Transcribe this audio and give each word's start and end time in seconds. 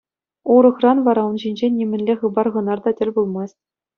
Урӑхран 0.53 0.99
вара 1.07 1.23
ун 1.33 1.35
ҫинчен 1.43 1.73
нимӗнле 1.81 2.13
хыпар-хӑнар 2.23 2.79
та 2.87 2.91
тӗл 3.01 3.09
пулмасть. 3.19 3.59